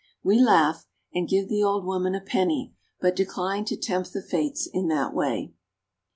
[0.23, 4.65] We laugh, and give the old woman a penny, but decline to tempt the fates
[4.65, 5.53] in that way.